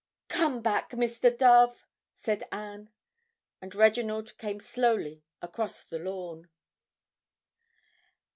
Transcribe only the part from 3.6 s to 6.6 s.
And Reginald came slowly across the lawn.